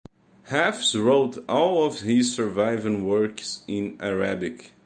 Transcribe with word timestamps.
Hafs 0.49 0.95
wrote 0.95 1.45
all 1.47 1.85
of 1.85 1.99
his 1.99 2.33
surviving 2.35 3.05
works 3.05 3.61
in 3.67 4.01
Arabic. 4.01 4.71